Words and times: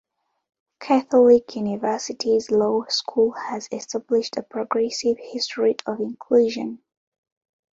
Catholic 0.79 1.55
University's 1.55 2.49
law 2.49 2.85
school 2.87 3.33
has 3.33 3.69
established 3.71 4.35
a 4.35 4.41
progressive 4.41 5.17
history 5.19 5.75
of 5.85 5.99
inclusion. 5.99 6.81